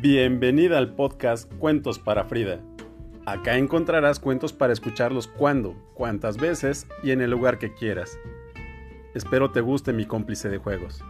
[0.00, 2.62] Bienvenida al podcast Cuentos para Frida.
[3.26, 8.16] Acá encontrarás cuentos para escucharlos cuando, cuantas veces y en el lugar que quieras.
[9.12, 11.02] Espero te guste mi cómplice de juegos.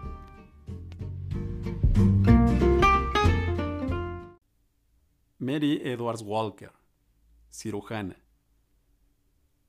[5.36, 6.72] Mary Edwards Walker,
[7.50, 8.16] cirujana.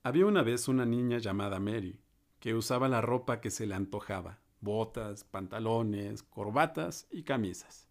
[0.01, 1.99] Había una vez una niña llamada Mary,
[2.39, 7.88] que usaba la ropa que se le antojaba, botas, pantalones, corbatas y camisas.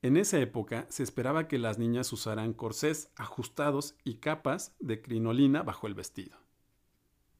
[0.00, 5.62] En esa época se esperaba que las niñas usaran corsés ajustados y capas de crinolina
[5.64, 6.38] bajo el vestido.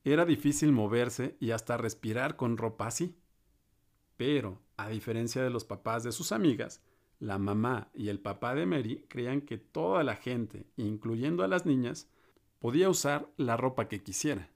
[0.03, 3.17] Era difícil moverse y hasta respirar con ropa así.
[4.17, 6.83] Pero, a diferencia de los papás de sus amigas,
[7.21, 11.65] la mamá y el papá de Mary creían que toda la gente, incluyendo a las
[11.65, 12.09] niñas,
[12.59, 14.51] podía usar la ropa que quisiera.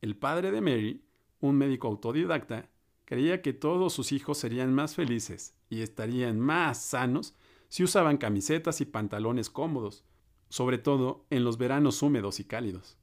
[0.00, 1.04] El padre de Mary,
[1.40, 2.70] un médico autodidacta,
[3.06, 7.34] creía que todos sus hijos serían más felices y estarían más sanos
[7.68, 10.04] si usaban camisetas y pantalones cómodos,
[10.50, 12.98] sobre todo en los veranos húmedos y cálidos.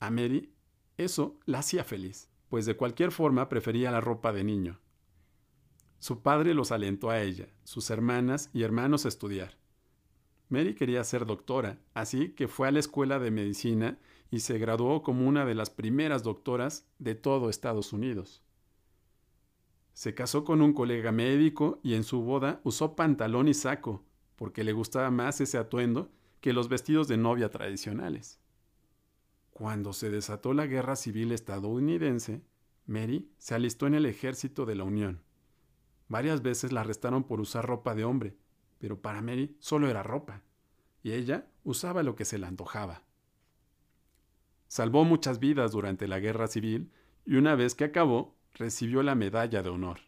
[0.00, 0.52] A Mary
[0.96, 4.80] eso la hacía feliz, pues de cualquier forma prefería la ropa de niño.
[5.98, 9.58] Su padre los alentó a ella, sus hermanas y hermanos a estudiar.
[10.48, 13.98] Mary quería ser doctora, así que fue a la escuela de medicina
[14.30, 18.45] y se graduó como una de las primeras doctoras de todo Estados Unidos.
[19.96, 24.04] Se casó con un colega médico y en su boda usó pantalón y saco,
[24.36, 26.10] porque le gustaba más ese atuendo
[26.42, 28.38] que los vestidos de novia tradicionales.
[29.52, 32.42] Cuando se desató la guerra civil estadounidense,
[32.84, 35.22] Mary se alistó en el ejército de la Unión.
[36.08, 38.36] Varias veces la arrestaron por usar ropa de hombre,
[38.76, 40.42] pero para Mary solo era ropa,
[41.02, 43.02] y ella usaba lo que se le antojaba.
[44.68, 46.92] Salvó muchas vidas durante la guerra civil
[47.24, 50.00] y una vez que acabó, recibió la medalla de honor.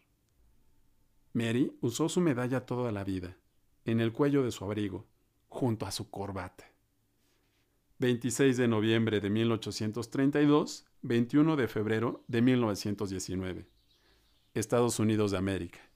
[1.33, 3.37] Mary usó su medalla toda la vida,
[3.85, 5.07] en el cuello de su abrigo,
[5.47, 6.65] junto a su corbata.
[7.99, 13.69] 26 de noviembre de 1832, 21 de febrero de 1919.
[14.53, 15.88] Estados Unidos de América.